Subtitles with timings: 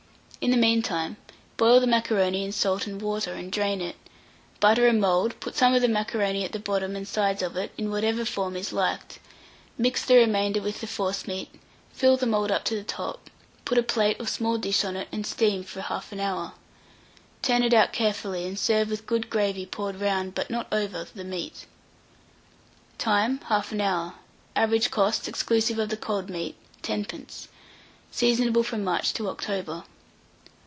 [0.43, 1.17] In the mean time,
[1.55, 3.95] boil the macaroni in salt and water, and drain it;
[4.59, 7.71] butter a mould, put some of the macaroni at the bottom and sides of it,
[7.77, 9.19] in whatever form is liked;
[9.77, 11.49] mix the remainder with the forcemeat,
[11.93, 13.29] fill the mould up to the top,
[13.65, 16.53] put a plate or small dish on it, and steam for 1/2 hour.
[17.43, 21.23] Turn it out carefully, and serve with good gravy poured round, but not over, the
[21.23, 21.67] meat.
[22.97, 23.37] Time.
[23.51, 24.15] 1/2 hour.
[24.55, 27.47] Average cost, exclusive of the cold meat, 10d.
[28.11, 29.83] Seasonable from March to October.